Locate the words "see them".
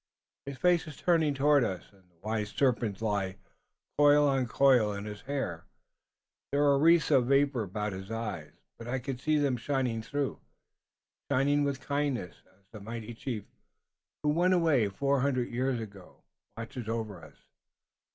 9.19-9.57